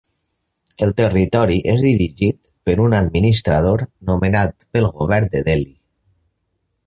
El 0.85 0.93
territori 1.01 1.57
és 1.73 1.83
dirigit 1.87 2.49
per 2.69 2.75
un 2.87 2.97
administrador 3.01 3.85
nomenat 4.11 4.67
pel 4.77 4.89
govern 5.03 5.33
de 5.35 5.43
Delhi. 5.51 5.71